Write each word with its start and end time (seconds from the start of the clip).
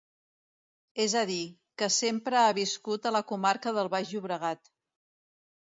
És 1.03 1.15
a 1.21 1.21
dir, 1.31 1.41
que 1.83 1.89
sempre 1.97 2.41
ha 2.45 2.57
viscut 2.61 3.07
a 3.11 3.15
la 3.19 3.25
comarca 3.35 3.79
del 3.79 3.95
Baix 3.97 4.15
Llobregat. 4.17 4.75